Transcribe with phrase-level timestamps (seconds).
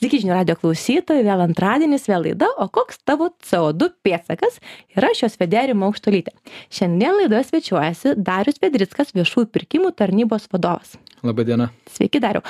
[0.00, 4.54] Sveiki, žinių radio klausytojai, vėl antradienis, vėl laida, o koks tavo CO2 pėtsakas
[4.96, 6.32] yra šios vedėrimo aukštolytė.
[6.72, 10.96] Šiandien laidoje svečiuojasi Darius Vedrickas, viešųjų pirkimų tarnybos vadovas.
[11.20, 11.68] Labadiena.
[11.92, 12.40] Sveiki, Dariu.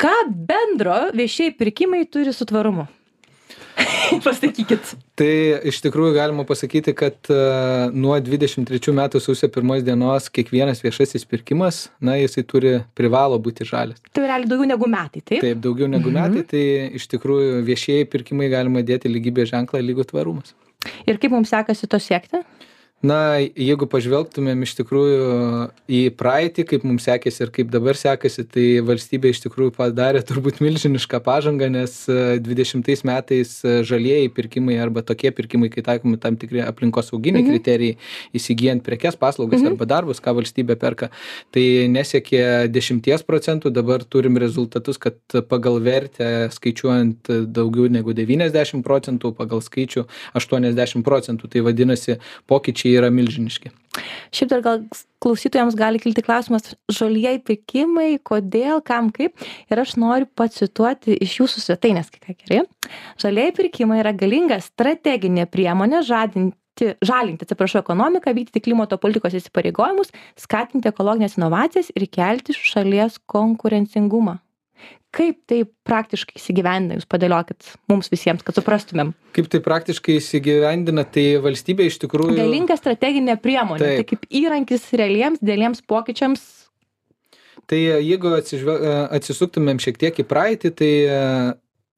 [0.00, 2.88] Ką bendro viešieji pirkimai turi su tvarumu?
[4.26, 4.92] Pasakykit.
[5.18, 5.30] Tai
[5.68, 11.88] iš tikrųjų galima pasakyti, kad uh, nuo 23 metų sausio pirmos dienos kiekvienas viešasis pirkimas,
[12.00, 14.00] na, jisai turi, privalo būti žalias.
[14.12, 15.42] Tai realiai daugiau negu metai, taip?
[15.44, 16.18] Taip, daugiau negu Mhm.
[16.18, 16.64] metai, tai
[16.98, 20.54] iš tikrųjų viešieji pirkimai galima dėti lygybės ženklą lygų tvarumas.
[21.06, 22.42] Ir kaip mums sekasi to siekti?
[22.98, 25.26] Na, jeigu pažvelgtumėm iš tikrųjų
[25.86, 30.58] į praeitį, kaip mums sekėsi ir kaip dabar sekasi, tai valstybė iš tikrųjų padarė turbūt
[30.58, 36.34] milžinišką pažangą, nes e, 20 metais e, žalieji pirkimai arba tokie pirkimai, kai taikomi tam
[36.42, 37.52] tikri aplinkosauginiai Mhm.
[37.52, 37.98] kriterijai,
[38.34, 39.70] įsigijant prekes, paslaugas Mhm.
[39.76, 41.10] arba darbus, ką valstybė perka,
[41.54, 45.14] tai nesiekė 10 procentų, dabar turim rezultatus, kad
[45.46, 52.18] pagal vertę skaičiuojant daugiau negu 90 procentų, pagal skaičių 80 procentų, tai vadinasi
[52.50, 53.72] pokyčiai yra milžiniški.
[54.34, 54.82] Šiaip dar gal
[55.22, 59.34] klausytojams gali kilti klausimas, žalieji pirkimai, kodėl, kam, kaip.
[59.72, 62.62] Ir aš noriu pacituoti iš jūsų svetainės, kai ką gerai.
[63.20, 66.56] Žalieji pirkimai yra galinga strateginė priemonė žadinti
[67.02, 74.38] žalinti, atsiprašau, ekonomiką, vykdyti klimato politikos įsipareigojimus, skatinti ekologinės inovacijas ir kelti šalies konkurencingumą.
[75.14, 79.14] Kaip tai praktiškai įsigyvendina, jūs padėliokit mums visiems, kad suprastumėm.
[79.36, 82.36] Kaip tai praktiškai įsigyvendina, tai valstybė iš tikrųjų.
[82.36, 86.44] Galinga strateginė priemonė, tai, tai kaip įrankis realiems dėliems pokyčiams.
[87.68, 88.84] Tai e, jeigu atsižvel...
[88.84, 91.22] E, atsisuktumėm šiek tiek į praeitį, tai e,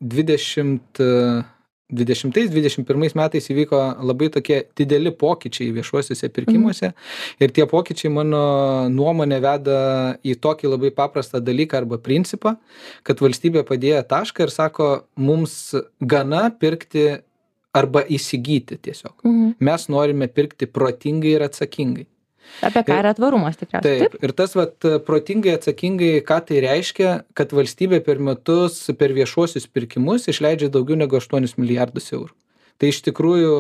[0.01, 1.03] 20
[1.91, 7.41] 2020 2021 metais įvyko labai tokie dideli pokyčiai viešuosiuose pirkimuose mhm.
[7.45, 8.43] ir tie pokyčiai mano
[8.93, 9.81] nuomonė veda
[10.25, 12.57] į tokį labai paprastą dalyką arba principą,
[13.07, 17.09] kad valstybė padėjo tašką ir sako, mums gana pirkti
[17.77, 19.15] arba įsigyti tiesiog.
[19.25, 19.53] Mhm.
[19.61, 22.07] Mes norime pirkti protingai ir atsakingai.
[22.67, 24.05] Apie ką yra tvarumas tikriausiai.
[24.05, 24.77] Taip, ir tas vat,
[25.07, 31.21] protingai atsakingai, ką tai reiškia, kad valstybė per metus per viešuosius pirkimus išleidžia daugiau negu
[31.21, 32.35] 8 milijardus eurų.
[32.81, 33.57] Tai iš tikrųjų,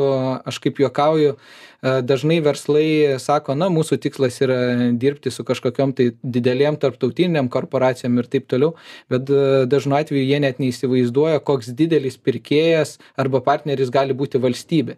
[0.49, 4.57] aš kaip juokauju, e, dažnai verslai sako, na, mūsų tikslas yra
[4.97, 8.73] dirbti su kažkokiam tai didelėm tarptautiniam korporacijom ir taip toliau,
[9.13, 14.97] bet e, dažnu atveju jie net neįsivaizduoja, koks didelis pirkėjas arba partneris gali būti valstybė.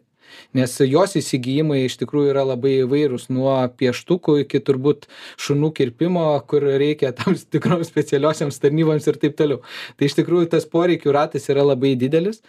[0.57, 5.07] Nes jos įsigijimai iš tikrųjų yra labai įvairūs, nuo pieštukų iki turbūt
[5.41, 9.63] šunų kirpimo, kur reikia tam tikroms specialiosiams tarnyboms ir taip toliau.
[9.97, 12.43] Tai iš tikrųjų tas poreikių ratas yra labai didelis.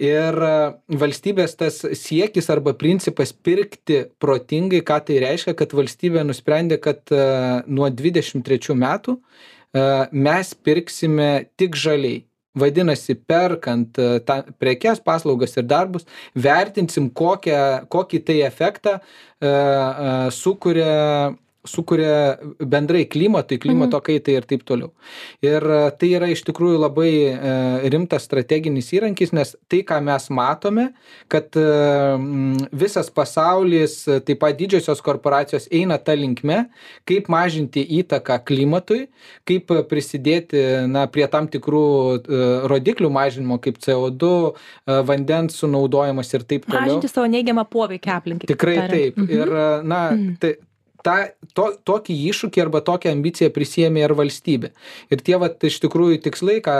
[0.00, 0.54] Ir e,
[1.02, 7.26] valstybės tas siekis arba principas pirkti protingai, ką tai reiškia, kad valstybė nusprendė, kad e,
[7.66, 9.20] nuo 23 metų e,
[10.12, 12.24] mes pirksime tik žaliai.
[12.56, 19.00] Vadinasi, perkant e, tą prekes, paslaugas ir darbus, vertinsim, kokią, kokį tai efektą e,
[19.48, 19.50] e,
[20.32, 21.34] sukuria
[21.70, 24.92] sukuria bendrai klimatui, klimato kaitai ir taip toliau.
[25.44, 27.54] Ir e, tai yra iš tikrųjų labai e,
[27.92, 30.88] rimtas strateginis įrankis, nes tai, ką mes matome,
[31.32, 31.66] kad e,
[32.72, 36.64] visas pasaulis, taip pat didžiosios korporacijos eina tą linkme,
[37.08, 39.06] kaip mažinti įtaką klimatui,
[39.48, 41.84] kaip prisidėti na, prie tam tikrų
[42.70, 44.30] rodiklių mažinimo, kaip CO2,
[44.86, 46.86] e, vandens sunaudojimas ir taip toliau.
[46.86, 48.50] Mažinti savo neigiamą poveikį aplinkai.
[48.50, 49.20] Tikrai taip.
[49.26, 49.52] Ir,
[49.86, 50.00] na,
[50.42, 50.56] tai,
[51.06, 51.14] ta,
[51.54, 54.72] to, tokį iššūkį arba tokią ambiciją prisėmė ir valstybė.
[55.14, 56.76] Ir tie, vat, iš tikrųjų, tikslai, ką,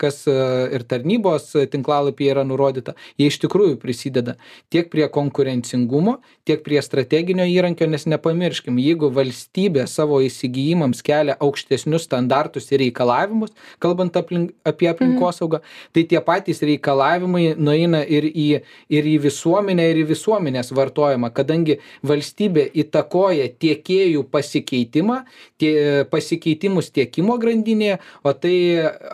[0.00, 0.36] kas e,
[0.76, 4.36] ir tarnybos tinklalapyje yra nurodyta, jie iš tikrųjų prisideda
[4.72, 6.18] tiek prie konkurencingumo,
[6.48, 13.52] tiek prie strateginio įrankio, nes nepamirškim, jeigu valstybė savo įsigijimams kelia aukštesnius standartus ir reikalavimus,
[13.82, 15.60] kalbant aplink, apie aplinkosaugą,
[15.92, 18.48] tai tie patys reikalavimai nueina ir į,
[18.88, 25.22] ir į visuomenę, ir į visuomenės vartojimą, kadangi valstybė įtakoja tiekėjų pasikeitimą,
[25.60, 25.72] tie,
[26.10, 28.56] pasikeitimus tiekimo grandinėje, o tai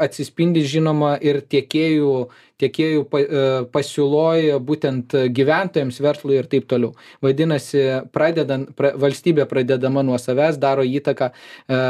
[0.07, 2.13] atsispindi žinoma ir tiekėjų,
[2.63, 6.95] tiekėjų e, pasiūloja būtent gyventojams, verslui ir taip toliau.
[7.25, 7.83] Vadinasi,
[8.15, 11.81] pradedant, pra, valstybė pradedama nuo savęs daro įtaką e,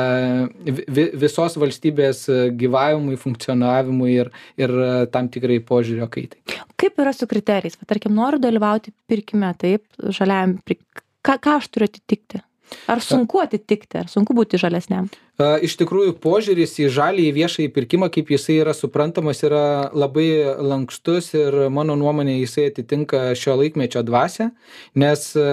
[0.66, 2.26] vi, visos valstybės
[2.58, 4.76] gyvavimui, funkcionavimui ir, ir
[5.14, 6.62] tam tikrai požiūrio kaitai.
[6.76, 7.78] Kaip yra su kriterijais?
[7.88, 12.43] Tarkim, noriu dalyvauti pirkime, taip, žaliajam, prik- ką, ką aš turiu atitikti?
[12.90, 15.06] Ar sunku atitikti, ar sunku būti žalesniam?
[15.37, 21.28] Iš tikrųjų, požiūris į žalį, į viešąjį pirkimą, kaip jisai yra suprantamas, yra labai lankstus
[21.37, 24.49] ir mano nuomonė jisai atitinka šio laikmečio dvasę,
[24.96, 25.49] nes e,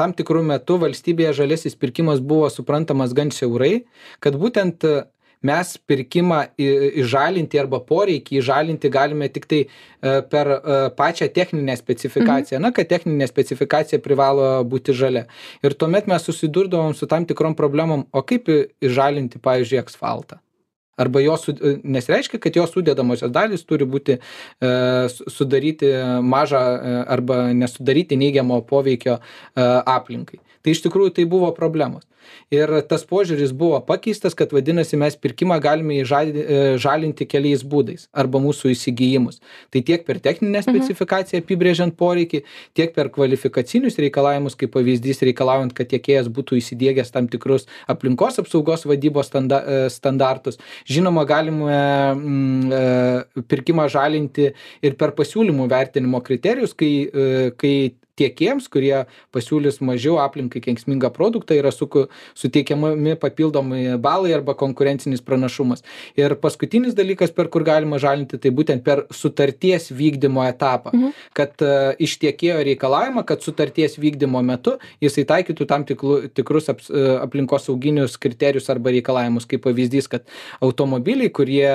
[0.00, 3.84] tam tikrų metų valstybėje žalėsis pirkimas buvo suprantamas gan siaurai,
[4.24, 4.88] kad būtent
[5.46, 6.40] mes pirkimą
[7.04, 9.68] įžalinti arba poreikį įžalinti galime tik tai e,
[10.30, 12.60] per e, pačią techninę specifikaciją.
[12.60, 12.64] Mhm.
[12.66, 15.26] Na, kad techninė specifikacija privalo būti žalia.
[15.64, 18.50] Ir tuomet mes susidurdavom su tam tikrom problemom, o kaip
[18.84, 20.40] įžalinti, pavyzdžiui, asfaltą
[20.96, 21.48] arba jos
[21.82, 24.20] nes reiškia kad jos sudedamosios dalys turi būti e,
[25.10, 25.90] sudaryti
[26.22, 29.22] mažą e, arba nesudaryti neigiamo poveikio e,
[29.96, 32.06] aplinkai tai iš tikrųjų tai buvo problemos
[32.54, 36.04] ir tas požiūris buvo pakeistas kad vadinasi mes pirkimą galime e,
[36.80, 38.08] žalinti keliais būdais.
[38.12, 39.40] Arba mūsų įsigijimus.
[39.72, 40.68] Tai tiek per techninę mhm.
[40.68, 42.42] specifikaciją apibrėžiant poreikį
[42.76, 48.86] tiek per kvalifikacinius reikalavimus kaip pavyzdys reikalaujant kad tiekėjas būtų įsidiegęs tam tikrus aplinkos apsaugos
[48.88, 50.60] vadybos e, standartus.
[50.90, 51.80] Žinoma galime
[52.14, 54.50] mm, e, pirkimą žalinti
[54.84, 56.92] ir per pasiūlymų vertinimo kriterijus kai
[57.58, 57.74] kai
[58.18, 62.06] tiekėjams kurie pasiūlys mažiau aplinkai kenksmingą produktą yra suku
[62.38, 65.84] suteikiami papildomi balai arba konkurencinis pranašumas.
[66.18, 70.94] Ir paskutinis dalykas per kur galima žalinti tai būtent per sutarties vykdymo etapą.
[70.94, 71.12] Mhm.
[71.34, 76.90] kad e, iš tiekėjo reikalaujama kad sutarties vykdymo metu jisai taikytų tam tiklu tikrus aps
[76.90, 79.48] e, aplinkosauginius kriterijus arba reikalavimus.
[79.50, 80.28] Kaip pavyzdys kad
[80.62, 81.72] automobiliai kurie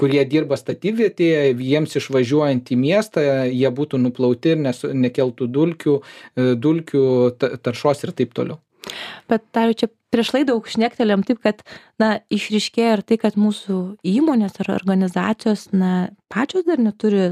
[0.00, 6.54] kurie dirba statybvietėje jiems išvažiuojant į miestą jie būtų nuplauti ir nes nekeltų dulkių e,
[6.54, 7.04] dulkių
[7.38, 8.58] taršos ir taip toliau.
[9.30, 11.62] Bet dariau čia prieš laidą daug šnektelėjom taip kad
[12.02, 17.30] na išryškėja ir tai kad mūsų įmonės ar organizacijos na pačios dar neturi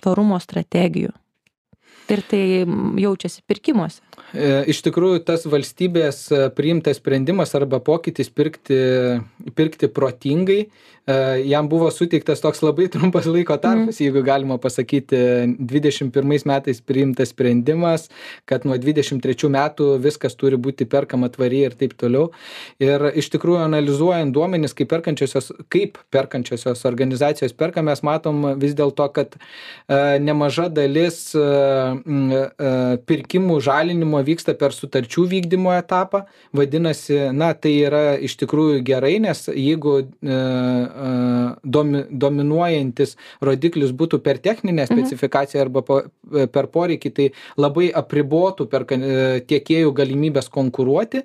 [0.00, 1.12] tvarumo strategijų
[2.10, 2.42] ir tai
[3.02, 4.02] jaučiasi pirkimuose
[4.32, 8.78] E, iš tikrųjų, tas valstybės e, priimtas sprendimas arba pokytis pirkti,
[9.56, 11.16] pirkti protingai, e,
[11.50, 14.06] jam buvo suteiktas toks labai trumpas laiko tarpas, mm.
[14.06, 15.20] jeigu galima pasakyti,
[15.60, 18.08] 21 metais priimtas sprendimas,
[18.48, 22.30] kad nuo 23 metų viskas turi būti perkama tvariai ir taip toliau.
[22.80, 29.10] Ir iš tikrųjų, analizuojant duomenis, kaip perkančiosios, kaip perkančiosios organizacijos perka, mes matom vis dėlto,
[29.12, 29.36] kad
[29.92, 31.34] nemaža dalis
[33.08, 36.24] pirkimų žalinimo vyksta per sutarčių vykdymo etapą
[36.56, 41.10] vadinasi na tai yra iš tikrųjų gerai nes jeigu e, e,
[41.64, 44.92] domi dominuojantis rodiklis būtų per techninę mhm.
[44.92, 46.00] specifikaciją arba po
[46.52, 47.28] per poreikį tai
[47.60, 51.22] labai apribotų perka e, tiekėjų galimybes konkuruoti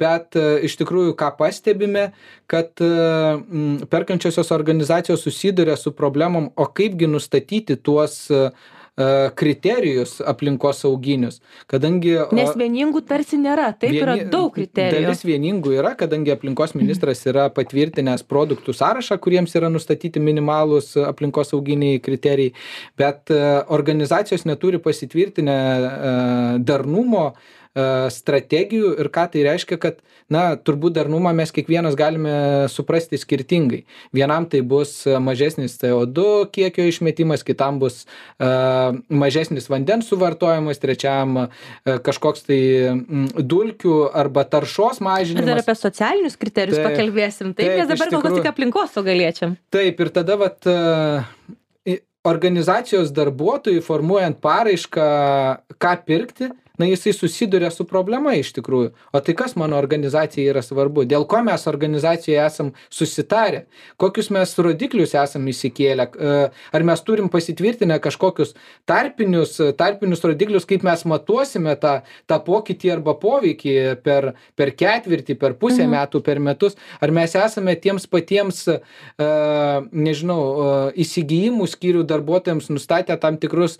[0.00, 0.36] bet
[0.66, 2.10] iš tikrųjų ką pastebime
[2.50, 2.70] kad
[3.90, 8.50] perkančiosios organizacijos susiduria su problemom o kaipgi nustatyti tuos E,
[9.36, 12.14] kriterijus aplinkosauginius, kadangi...
[12.36, 15.02] Nes vieningų tarsi nėra, taip vieni, yra daug kriterijų.
[15.04, 22.00] Dalis vieningų yra, kadangi aplinkos ministras yra patvirtinęs produktų sąrašą, kuriems yra nustatyti minimalūs aplinkosauginiai
[22.04, 22.54] kriterijai,
[22.96, 23.42] bet e,
[23.76, 26.16] organizacijos neturi pasitvirtinę e,
[26.64, 27.28] darnumo
[27.76, 29.98] strategijų ir ką tai reiškia, kad
[30.32, 33.82] na turbūt darnumą mes kiekvienas galime suprasti skirtingai.
[34.16, 38.04] Vienam tai bus mažesnis co du kiekio išmetimas kitam bus
[38.38, 41.46] a, mažesnis vandens suvartojimas trečiam a,
[41.84, 42.60] kažkoks tai
[43.36, 47.54] dulkių arba taršos mažinimas dar apie socialinius kriterijus taip, pakalbėsim?
[47.54, 49.56] Taip, taip nes dabar kol kas tik aplinkosaugą liečiam.
[49.74, 50.72] Taip ir tada vat
[52.26, 55.06] organizacijos darbuotojui formuojant paraišką
[55.78, 58.92] ką pirkti na jisai susiduria su problema iš tikrųjų.
[59.12, 61.06] O tai kas mano organizacijai yra svarbu?
[61.08, 63.64] Dėl ko mes organizacijoj esam susitarę?
[64.00, 68.54] Kokius mes rodiklius esam išsikėlę e, ar mes turim pasitvirtinę kažkokius
[68.88, 71.96] tarpinius tarpinius rodiklius kaip mes matuosime tą
[72.28, 75.94] tą pokytį arba poveikį per per ketvirtį per pusę mhm.
[75.96, 76.76] metų per metus?
[77.00, 78.78] Ar mes esame tiems patiems e,
[79.92, 80.70] nežinau e,
[81.06, 83.78] įsigijimų skyrių darbuotojams nustatę tam tikrus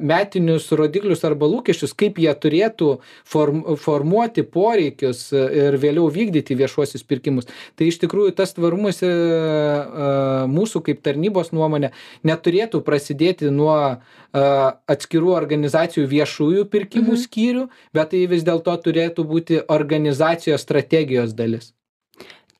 [0.00, 2.90] metinius rodiklius arba lūkesčius kaip kaip jie turėtų
[3.26, 7.48] form, formuoti poreikius ir vėliau vykdyti viešuosius pirkimus.
[7.76, 10.10] Tai iš tikrųjų tas tvarumas e, e,
[10.50, 11.92] mūsų kaip tarnybos nuomonė
[12.26, 13.96] neturėtų prasidėti nuo e,
[14.96, 17.22] atskirų organizacijų viešųjų pirkimų mhm.
[17.24, 21.72] skyrių, bet tai vis dėlto turėtų būti organizacijos strategijos dalis.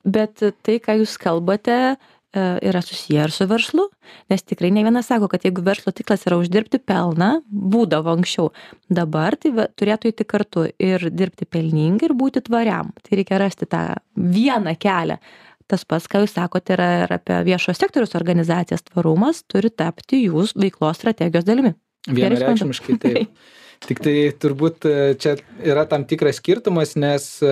[0.07, 3.87] Bet tai, ką jūs kalbate, E, yra susiję ir su verslu
[4.29, 8.51] nes tikrai ne vienas sako kad jeigu verslo tikslas yra uždirbti pelną būdavo anksčiau
[8.89, 12.93] dabar tai turėtų eiti kartu ir dirbti pelningai ir būti tvariam.
[13.03, 13.83] Tai reikia rasti tą
[14.15, 15.19] vieną kelią.
[15.67, 18.85] Tas pats ką jūs sakot yra ir apie viešo sektoriaus organizacijas.
[18.87, 21.73] Tvarumas turi tapti jų veiklos strategijos dalimi.
[22.07, 23.31] Vienareikšmiškai taip.
[23.87, 27.51] Tik tai turbūt e, čia yra tam tikras skirtumas, nes e,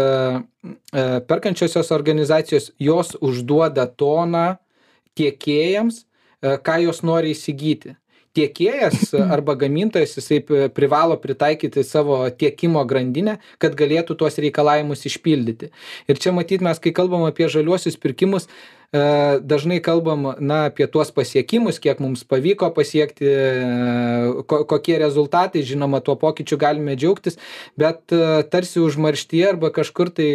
[1.30, 4.56] perkančiosios organizacijos jos užduoda toną
[5.20, 6.04] tiekėjams,
[6.42, 7.96] e, ką jos nori įsigyti.
[8.36, 10.42] tiekėjas arba gamintojas jisai
[10.76, 15.72] privalo pritaikyti savo tiekimo grandinę kad galėtų tuos reikalavimus išpildyti
[16.12, 18.50] ir čia matyt mes kai kalbam apie žaliuosius pirkimus e,
[19.40, 23.46] dažnai kalbam na apie tuos pasiekimus kiek mums pavyko pasiekti e,
[24.50, 27.40] ko kokie rezultatai žinoma tuo pokyčiu galime džiaugtis
[27.80, 30.32] bet e, tarsi užmarštyje arba kažkur tai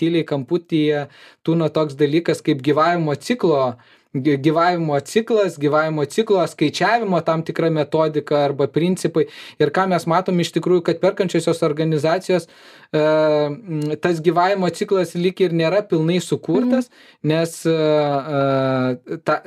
[0.00, 1.08] tyliai kamputyje
[1.44, 3.74] tūno toks dalykas kaip gyvavimo ciklo
[4.14, 9.26] gyvavimo ciklas gyvavimo ciklo skaičiavimo tam tikra metodika arba principai.
[9.58, 12.46] Ir ką mes matom iš tikrųjų kad perkančiosios organizacijos
[12.94, 17.30] tas gyvavimo ciklas lyg ir nėra pilnai sukurtas, mhm.
[17.32, 19.38] nes e, e, ta,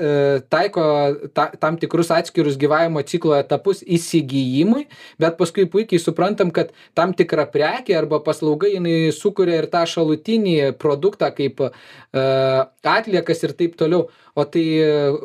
[0.51, 0.83] taiko
[1.31, 4.87] ta, tam tikrus atskirus gyvavimo ciklo etapus įsigijimui,
[5.21, 10.73] bet paskui puikiai suprantam, kad tam tikra prekė arba paslauga jinai sukuria ir tą šalutinį
[10.81, 11.69] produktą kaip
[12.11, 14.65] atliekas ir taip toliau o tai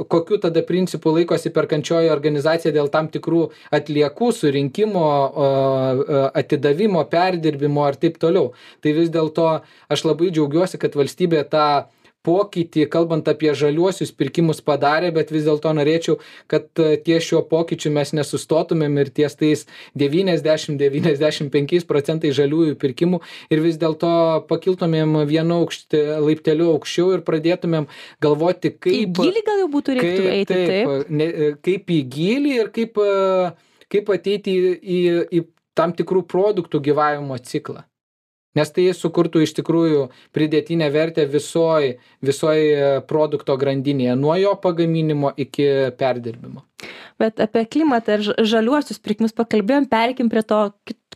[0.09, 3.43] kokiu tada principu laikosi perkančioji organizacija dėl tam tikrų
[3.76, 5.05] atliekų surinkimo
[6.41, 8.52] atidavimo perdirbimo ir taip toliau.
[8.83, 9.49] Tai vis dėlto
[9.92, 11.69] aš labai džiaugiuosi kad valstybė tą
[12.26, 16.19] pokytį kalbant apie žaliuosius pirkimus padarė bet vis dėlto norėčiau
[16.50, 19.64] kad e, ties šiuo pokyčiu mes nesustotumėm ir ties tais
[19.99, 24.12] devyniasdešim devyniasdešim penkiais procentais žaliųjų pirkimų ir vis dėlto
[24.50, 27.90] pakiltumėm vienu aukšti laipteliu aukščiau ir pradėtumėm
[28.23, 31.14] galvoti kaip į gylį gal jau būtų reiktų kaip, eiti taip, taip?
[31.19, 35.00] Ne, e, kaip į gylį ir kaip, e, kaip ateiti į, į,
[35.40, 35.47] į
[35.78, 37.83] tam tikrų produktų gyvavimo ciklą
[38.59, 40.06] nes tai sukurtų iš tikrųjų
[40.37, 41.94] pridėtinę vertę visoj
[42.25, 45.68] visoj e, produkto grandinėje nuo jo pagaminimo iki
[45.99, 46.64] perdirbimo.
[47.21, 50.64] Bet apie klimatą ir žaliuosius pirkimus pakalbėjom pereikim prie to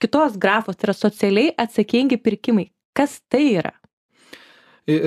[0.01, 0.79] kitos grafos.
[0.79, 2.71] Tai yra socialiai atsakingi pirkimai.
[2.97, 3.73] Kas tai yra?
[4.87, 5.01] E,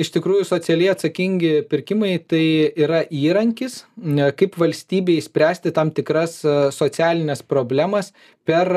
[0.00, 3.82] Iš tikrųjų, socialiai atsakingi pirkimai tai yra įrankis,
[4.38, 8.14] kaip valstybei spręsti tam tikras e, socialinės problemas
[8.48, 8.72] per,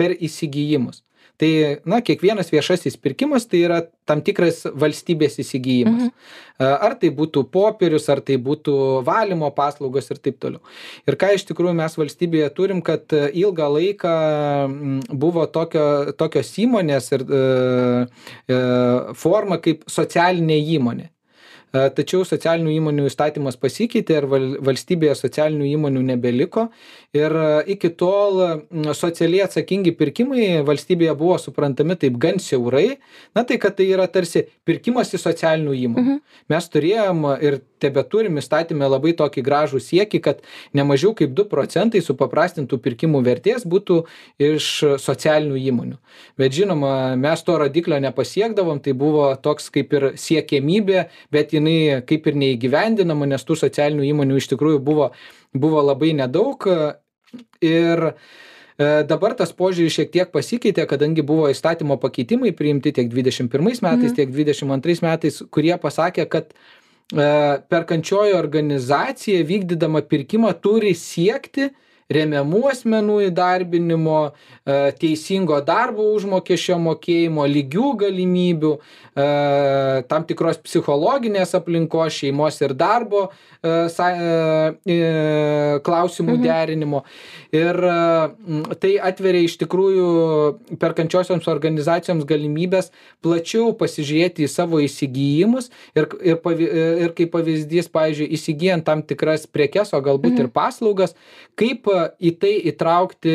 [0.00, 1.04] per įsigijimus
[1.38, 1.50] tai
[1.88, 3.78] na kiekvienas viešasis pirkimas tai yra
[4.08, 6.08] tam tikras valstybės įsigijimas.
[6.08, 6.36] Mhm.
[6.58, 8.74] Ar tai būtų popierius, ar tai būtų
[9.06, 10.62] valymo paslaugos ir taip toliau.
[11.06, 14.14] Ir ką iš tikrųjų mes valstybėje turim, kad ilgą laiką
[15.12, 15.84] buvo tokio,
[16.18, 17.44] tokios įmonės ir e,
[18.50, 18.58] e,
[19.22, 21.12] forma kaip socialinė įmonė.
[21.68, 24.26] E, tačiau socialinių įmonių įstatymas pasikeitė ir
[24.64, 26.68] valstybėje socialinių įmonių nebeliko
[27.16, 28.40] ir e, iki tol
[28.96, 32.98] socialiai atsakingi pirkimai valstybėje buvo suprantami taip gan siaurai.
[33.36, 36.04] Na tai kad tai yra tarsi pirkimas iš socialinių įmonių.
[36.04, 36.20] Mhm.
[36.48, 40.40] mes turėjom ir tebeturim įstatyme labai tokį gražų siekį kad
[40.74, 44.04] ne mažiau kaip du procentai supaprastintų pirkimų vertės būtų
[44.38, 45.98] iš socialinių įmonių.
[46.38, 52.26] Bet žinoma mes to rodiklio nepasiekdavom tai buvo toks kaip ir siekiamybė bet jinai kaip
[52.26, 55.12] ir neįgyvendinama nes tų socialinių įmonių iš tikrųjų buvo
[55.52, 56.66] buvo labai nedaug
[57.64, 63.50] ir e, dabar tas požiūris šiek tiek pasikeitė kadangi buvo įstatymo pakeitimai priimti tiek dvidešim
[63.52, 64.16] pirmais metais mhm.
[64.20, 67.28] tiek dvidešim antrais metais kurie pasakė kad e,
[67.72, 71.70] perkančioji organizacija vykdydama pirkimą turi siekti
[72.12, 79.26] remiamų asmenų įdarbinimo, e, teisingo darbo užmokesčio mokėjimo, lygių galimybių, e,
[80.08, 83.26] tam tikros psichologinės aplinkos, šeimos ir darbo
[83.60, 83.90] e,
[85.84, 86.46] klausimų mhm.
[86.46, 87.04] derinimo.
[87.54, 87.78] Ir
[88.82, 90.08] tai atveria iš tikrųjų
[90.82, 92.90] perkančiosioms organizacijoms galimybės
[93.24, 96.42] plačiau pasižiūrėti į savo įsigijimus ir, ir,
[97.06, 100.44] ir kaip pavyzdys, pavyzdžiui, įsigijant tam tikras prekes, o galbūt mhm.
[100.44, 101.16] ir paslaugas,
[101.56, 101.88] kaip
[102.20, 103.34] į tai įtraukti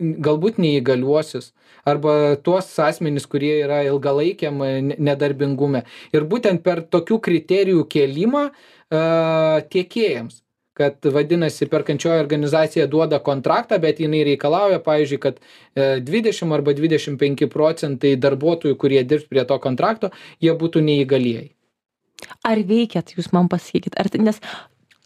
[0.00, 1.52] galbūt neįgaliuosius
[1.88, 4.60] arba tuos asmenis kurie yra ilgalaikiam
[4.92, 5.82] nedarbingume
[6.14, 8.52] ir būtent per tokių kriterijų kėlimą e,
[9.74, 10.38] tiekėjams
[10.72, 17.18] kad vadinasi perkančioji organizacija duoda kontraktą bet jinai reikalauja pavyzdžiui kad e, dvidešim arba dvidešim
[17.20, 21.50] penki procentai darbuotojų kurie dirbs prie to kontrakto jie būtų neįgalieji.
[22.46, 24.40] Ar veikia tai jūs man pasakykit ar nes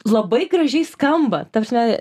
[0.06, 1.98] labai gražiai skamba ta prasme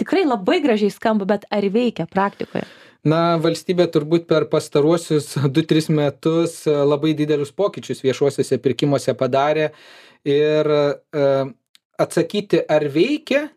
[0.00, 2.64] tikrai labai gražiai skamba bet ar veikia praktikoje?
[3.02, 9.72] Na valstybė turbūt per pastaruosius du tris metus labai didelius pokyčius viešuosiuose pirkimuose padarė
[10.22, 11.24] ir e,
[11.98, 13.48] atsakyti ar veikia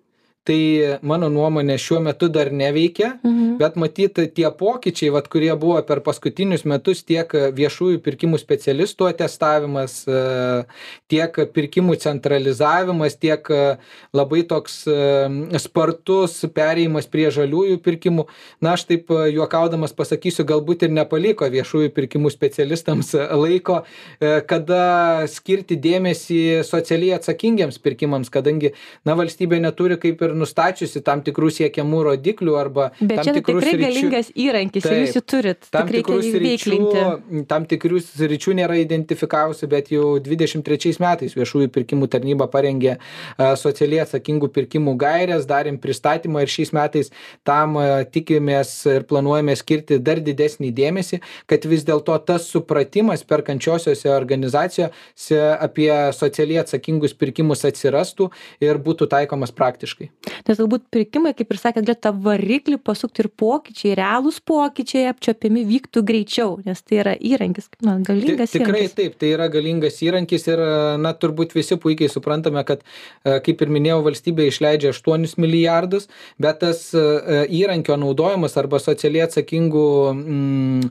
[0.46, 3.56] tai mano nuomone šiuo metu dar neveikia mhm.
[3.58, 10.04] bet matyt tie pokyčiai vat kurie buvo per paskutinius metus tiek viešųjų pirkimų specialistų atestavimas
[10.06, 10.20] e,
[11.10, 13.64] tiek pirkimų centralizavimas tiek e,
[14.14, 15.00] labai toks e,
[15.64, 18.28] spartus perėjimas prie žaliųjų pirkimų
[18.62, 23.82] na aš taip juokaudamas pasakysiu galbūt ir nepaliko viešųjų pirkimų specialistams laiko
[24.22, 28.76] kada skirti dėmesį socialiai atsakingiems pirkimams kadangi
[29.08, 33.34] na valstybė neturi kaip ir ir nustačiusi tam tikrų siekiamų rodiklių arba Bet tam čia
[33.40, 34.98] tikrų tikrai sričių- galingas įrankis Taip.
[35.02, 35.68] jūs jį turit.
[35.72, 42.10] tam Tik tikrų sričių, tam tikrų sričių nėra identifikavusi, bet jau 23 metais viešųjų pirkimų
[42.12, 47.12] tarnyba parengė a, socialiai atsakingų pirkimų gairias, darėm pristatymą ir šiais metais
[47.48, 54.10] tam a, tikimės ir planuojame skirti dar didesnį dėmesį, kad vis dėlto tas supratimas perkančiosiose
[54.14, 58.30] organizacijose apie socialiai atsakingus pirkimus atsirastų
[58.64, 60.10] ir būtų taikomas praktiškai.
[60.48, 65.66] Nes galbūt pirkimai, kaip ir sakėt, galėtų tą variklį pasukti ir pokyčiai, realūs pokyčiai apčiopiami
[65.70, 68.96] vyktų greičiau, nes tai yra įrankis, na, Ti- galingas Tikrai įrankis.
[68.98, 70.64] taip, tai yra galingas įrankis ir,
[71.02, 72.84] na, turbūt visi puikiai suprantame, kad,
[73.26, 76.08] e, kaip ir minėjau, valstybė išleidžia 8 milijardus,
[76.40, 77.06] bet tas e,
[77.62, 80.90] įrankio naudojimas arba socialiai atsakingų mm,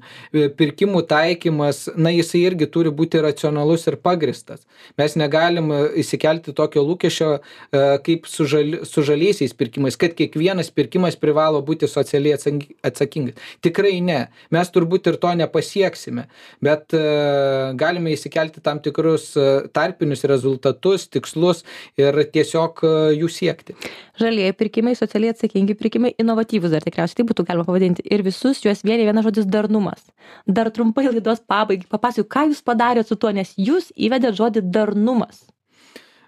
[0.58, 4.64] pirkimų taikymas, na, jisai irgi turi būti racionalus ir pagristas.
[5.00, 8.80] Mes negalim e, įsikelti tokio lūkesčio e, kaip su, žali,
[9.24, 13.34] su žaliaisiais pirkimais, kad kiekvienas pirkimas privalo būti socialiai atsangi- atsakingas.
[13.62, 14.28] Tikrai ne.
[14.50, 16.26] Mes turbūt ir to nepasieksime,
[16.60, 21.64] bet e, galime įsikelti tam tikrus e, tarpinius rezultatus, tikslus
[21.96, 23.76] ir tiesiog e, jų siekti.
[24.20, 28.04] Žalieji pirkimai, socialiai atsakingi pirkimai, inovatyvus dar tikriausiai tai būtų galima pavadinti.
[28.10, 30.04] Ir visus juos vienė vienas žodis darnumas.
[30.46, 35.44] Dar trumpai laidos pabaigai papasakok, ką jūs padarėte su tuo, nes jūs įvedėt žodį darnumas.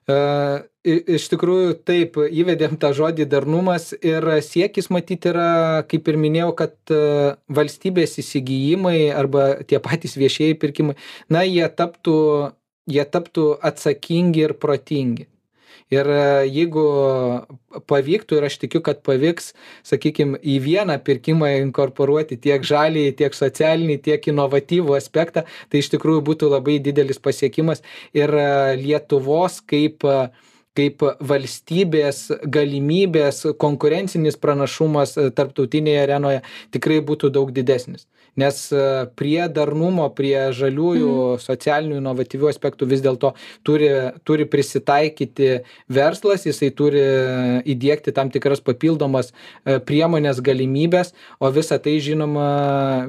[0.07, 0.17] E,
[0.87, 6.77] Iš tikrųjų, taip, įvedėm tą žodį darnumas ir siekis matyti yra, kaip ir minėjau, kad
[6.95, 6.99] e,
[7.51, 10.95] valstybės įsigijimai arba tie patys viešieji pirkimai,
[11.27, 12.19] na, jie taptų,
[12.87, 15.27] jie taptų atsakingi ir protingi.
[15.95, 16.85] Ir e, jeigu
[17.87, 19.53] pavyktų, ir aš tikiu, kad pavyks,
[19.87, 26.25] sakykime, į vieną pirkimą inkorporuoti tiek žalį, tiek socialinį, tiek inovatyvų aspektą, tai iš tikrųjų
[26.27, 27.85] būtų labai didelis pasiekimas
[28.17, 28.51] ir e,
[28.83, 30.19] Lietuvos kaip e,
[30.77, 36.43] kaip valstybės galimybės, konkurencinis pranašumas tarptautinėje arenoje
[36.75, 38.05] tikrai būtų daug didesnis.
[38.37, 38.81] Nes e,
[39.17, 43.33] prie darnumo, prie žaliųjų socialinių inovatyvių aspektų vis dėlto
[43.67, 43.89] turi,
[44.29, 47.05] turi prisitaikyti verslas, jisai turi
[47.65, 52.51] įdėkti tam tikras papildomas e, priemonės galimybės, o visa tai žinoma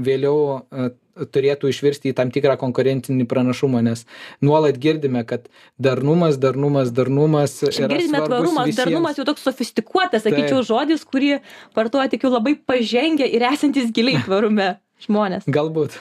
[0.04, 0.40] vėliau
[0.72, 4.06] e, turėtų išvirsti į tam tikrą konkurencinį pranašumą, nes
[4.44, 5.48] nuolat girdime, kad
[5.82, 7.60] darnumas, darnumas, darnumas.
[7.68, 8.84] Girdime tvarumas, visiems.
[8.84, 11.40] darnumas jau toks sofistikuotas, sakyčiau, žodis, kurį
[11.78, 15.48] vartoja tik jau labai pažengę ir esantis giliai tvarume žmonės.
[15.52, 16.00] Galbūt.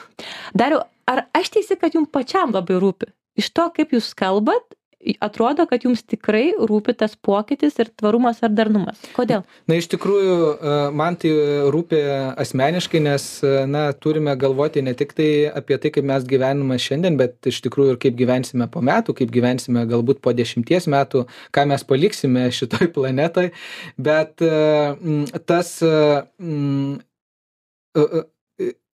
[0.57, 3.11] Dariau, ar aš teisi, kad jums pačiam labai rūpi?
[3.37, 4.77] Iš to, kaip jūs kalbat,
[5.21, 8.99] atrodo, kad jums tikrai rūpi tas pokytis ir tvarumas ar darnumas.
[9.15, 9.43] Kodėl?
[9.69, 11.31] Na, iš tikrųjų, e, man tai
[11.73, 11.99] rūpi
[12.41, 17.19] asmeniškai, nes, e, na, turime galvoti ne tik tai apie tai, kaip mes gyvename šiandien,
[17.19, 21.67] bet iš tikrųjų ir kaip gyvensime po metų, kaip gyvensime galbūt po dešimties metų, ką
[21.71, 23.51] mes paliksime šitoj planetoj.
[24.01, 25.93] Bet e, tas e,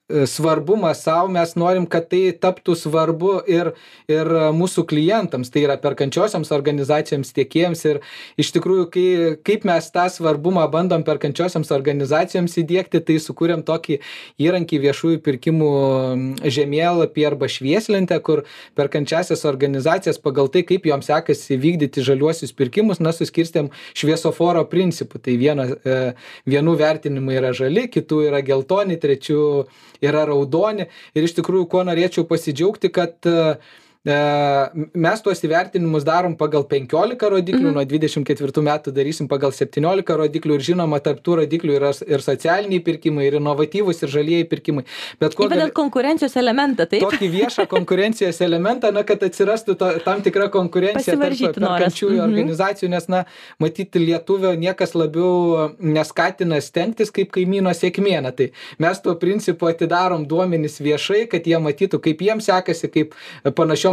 [0.10, 3.74] e, e, e, svarbumas savo, mes norim, kad tai taptų svarbu ir,
[4.12, 8.00] ir mūsų klientams, tai yra perkančiosioms organizacijoms, tiekėjams ir
[8.38, 9.08] iš tikrųjų, kai,
[9.46, 14.00] kaip mes tą svarbumą bandom perkančiosioms organizacijoms įdėkti, tai sukūrėm tokį
[14.44, 15.72] įrankį viešųjų pirkimų
[16.44, 18.44] žemėlapį arba švieslentę, kur
[18.78, 25.22] perkančiasias organizacijas pagal tai, kaip joms sekasi vykdyti žaliuosius pirkimus, na, suskirstėm šviesoforo principų.
[25.24, 25.98] Tai viena, e,
[26.50, 29.42] vienų vertinimai yra žali, kitų yra geltoni, trečių
[30.04, 30.90] yra raudoni.
[31.16, 33.32] Ir iš tikrųjų, kuo norėčiau pasidžiaugti, kad
[34.06, 37.74] mes tuos įvertinimus darom pagal 15 rodiklių, Mhm.
[37.74, 43.28] nuo 24 metų darysim pagal 17 rodiklių ir žinoma, tarptų rodiklių yra ir socialiniai pirkimai,
[43.28, 44.84] ir inovatyvūs, ir žalieji pirkimai.
[45.20, 47.02] Bet kuo Įvedat konkurencijos elementą, taip?
[47.02, 52.28] tokį viešą konkurencijos elementą, na, kad atsirastų to, tam tikra konkurencija tarp perkančiųjų Mhm.
[52.28, 53.24] organizacijų, nes, na,
[53.60, 58.22] matyti lietuvio niekas labiau neskatina stengtis kaip kaimyno sėkmė.
[58.22, 63.14] Na, tai mes tuo principu atidarom duomenis viešai, kad jie matytų, kaip jiems sekasi, kaip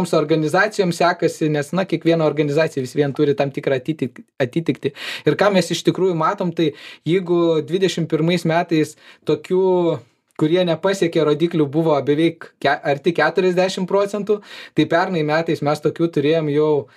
[0.01, 4.93] panašioms organizacijoms sekasi, nes, na, kiekviena organizacija vis vien turi tam tikrą atitik- atitikti.
[5.25, 6.73] Ir ką mes iš tikrųjų matom, tai
[7.05, 9.99] jeigu 21 metais tokių
[10.37, 14.41] kurie nepasiekė rodiklių buvo beveik ke, arti 40 procentų,
[14.73, 16.87] tai pernai metais mes tokių turėjom jau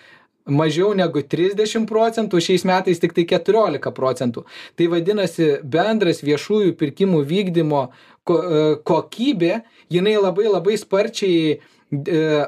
[0.47, 4.45] mažiau negu 30 procentų, šiais metais tik tai 14 procentų.
[4.77, 7.91] Tai vadinasi, bendras viešųjų pirkimų vykdymo
[8.29, 9.61] ko, e, kokybė,
[9.93, 11.61] jinai labai labai sparčiai e,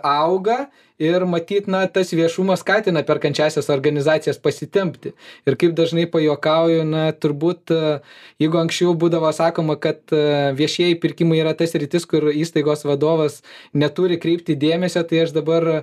[0.02, 0.66] auga
[0.98, 5.12] ir matyt na tas viešumas skatina perkančiąsias organizacijas pasitempti.
[5.46, 7.72] Ir kaip dažnai pajuokauju na turbūt
[8.40, 10.00] jeigu anksčiau būdavo sakoma kad
[10.56, 13.42] viešieji pirkimai yra ta sritis kur įstaigos vadovas
[13.74, 15.82] neturi kreipti dėmesio tai aš dabar e,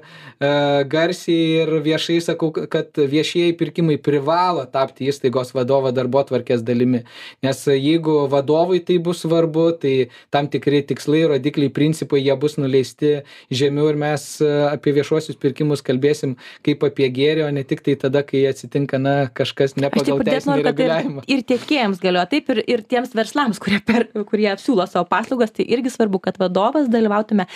[0.90, 7.04] garsiai ir viešai sakau kad viešieji pirkimai privalo tapti įstaigos vadovo darbotvarkės dalimi.
[7.46, 9.94] Nes jeigu vadovui tai bus svarbu tai
[10.34, 13.14] tam tikri tikslai rodikliai principai jie bus nuleisti
[13.52, 14.26] žemiau ir mes
[14.72, 19.16] apie viešuosius pirkimus kalbėsim kaip apie gėrį, o ne tik tai tada, kai atsitinka na,
[19.36, 21.26] kažkas ne pagal teisinį reguliavimą.
[21.32, 25.68] Ir, tiekėjams galioja taip, ir, ir tiems verslams, kurie, per, kurie siūlo savo paslaugas, tai
[25.76, 27.48] irgi svarbu, kad vadovas dalyvautume.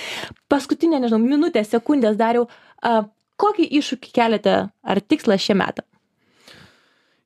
[0.51, 2.47] Paskutinė, nežinau, minutė, sekundės dariau,
[2.81, 2.99] a,
[3.41, 5.85] kokį iššūkį keliate ar tikslą šie metai?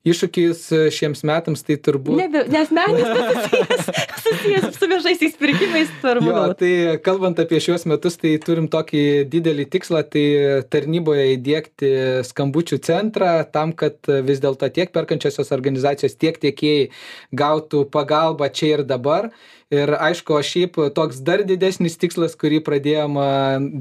[0.07, 2.17] Iššūkis e, šiems metams tai turbūt.
[2.17, 3.91] Ne, nes menis susijęs,
[4.25, 6.31] susijęs su viešaisiais pirkimais svarbu.
[6.31, 6.71] Jo, tai
[7.05, 10.25] kalbant apie šiuos metus, tai turim tokį didelį tikslą, tai
[10.73, 11.93] tarnyboje įdėkti
[12.31, 16.89] skambučių centrą tam, kad vis dėlto tiek perkančiosios organizacijos, tiek tiekėjai
[17.37, 19.29] gautų pagalbą čia ir dabar
[19.71, 23.17] ir aišku o šiaip toks dar didesnis tikslas kurį pradėjom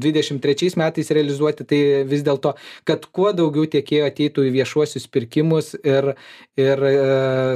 [0.03, 2.55] dvidešim trečiais metais realizuoti tai vis dėlto
[2.89, 6.13] kad kuo daugiau tiekėjų ateitų į viešuosius pirkimus ir
[6.61, 6.95] ir e,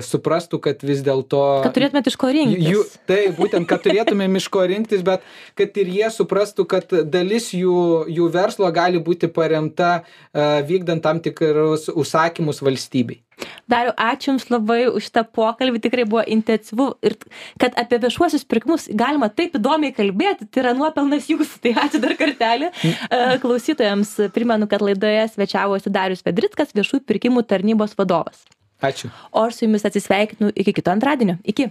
[0.06, 2.70] suprastų kad vis dėlto kad turėtumėt iš ko rinktis.
[2.74, 5.24] jų taip būtent kad turėtumėm iš ko rinktis bet
[5.58, 10.02] kad ir jie suprastų kad dalis jų jų verslo gali būti paremta
[10.34, 13.22] vykdant tam tikrus užsakymus valstybei
[13.70, 17.16] Dariu, ačiū Jums labai už šitą pokalbį, tikrai buvo intensyvu ir
[17.60, 22.16] kad apie viešuosius pirkimus galima taip įdomiai kalbėti, tai yra nuopelnas Jūsų, tai ačiū dar
[22.20, 22.72] kartelį.
[22.84, 28.44] E, klausytojams primenu, kad laidoje svečiavosi Darius Vedrickas, viešųjų pirkimų tarnybos vadovas.
[28.84, 29.08] Ačiū.
[29.32, 31.38] O aš su Jumis atsisveikinu iki kito antradienio.
[31.44, 31.70] Iki.